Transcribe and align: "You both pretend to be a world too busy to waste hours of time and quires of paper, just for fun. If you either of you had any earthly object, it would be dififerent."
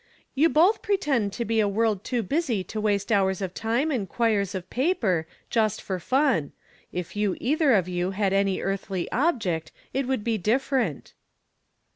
"You 0.33 0.49
both 0.49 0.81
pretend 0.81 1.31
to 1.33 1.45
be 1.45 1.59
a 1.59 1.67
world 1.67 2.03
too 2.03 2.23
busy 2.23 2.63
to 2.63 2.81
waste 2.81 3.11
hours 3.11 3.39
of 3.39 3.53
time 3.53 3.91
and 3.91 4.09
quires 4.09 4.55
of 4.55 4.67
paper, 4.71 5.27
just 5.51 5.79
for 5.79 5.99
fun. 5.99 6.53
If 6.91 7.15
you 7.15 7.37
either 7.39 7.73
of 7.73 7.87
you 7.87 8.09
had 8.09 8.33
any 8.33 8.61
earthly 8.61 9.07
object, 9.11 9.71
it 9.93 10.07
would 10.07 10.23
be 10.23 10.39
dififerent." 10.39 11.13